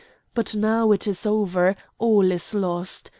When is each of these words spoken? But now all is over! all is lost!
But 0.33 0.55
now 0.55 0.85
all 0.87 0.93
is 0.93 1.27
over! 1.27 1.75
all 1.99 2.31
is 2.31 2.55
lost! 2.55 3.07